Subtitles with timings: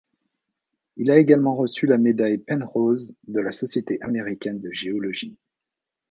[0.97, 5.37] Il a également reçu la médaille Penrose de la Société américaine de géologie.